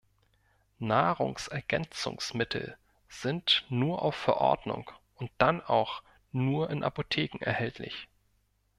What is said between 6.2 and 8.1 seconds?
nur in Apotheken erhältlich.